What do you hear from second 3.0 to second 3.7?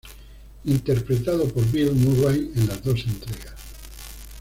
entregas.